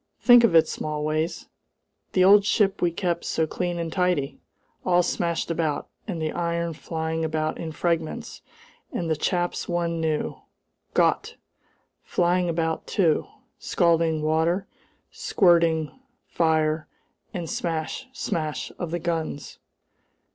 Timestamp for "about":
5.51-5.89, 7.23-7.59, 12.49-12.87